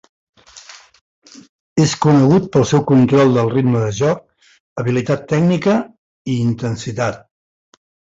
És 1.83 1.91
conegut 2.05 2.47
pel 2.55 2.65
seu 2.71 2.81
control 2.91 3.33
del 3.35 3.51
ritme 3.51 3.81
de 3.83 3.91
joc, 3.97 4.23
habilitat 4.85 5.27
tècnica, 5.35 5.77
i 6.31 6.39
intensitat. 6.47 7.21